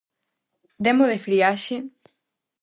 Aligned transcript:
Demo 0.87 1.05
de 1.11 1.17
friaxe! 1.25 1.77